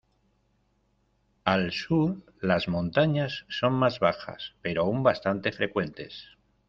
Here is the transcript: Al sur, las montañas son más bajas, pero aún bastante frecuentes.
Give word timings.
Al 1.45 1.71
sur, 1.71 2.15
las 2.41 2.67
montañas 2.67 3.45
son 3.49 3.73
más 3.73 3.99
bajas, 3.99 4.55
pero 4.63 4.81
aún 4.81 5.03
bastante 5.03 5.51
frecuentes. 5.51 6.27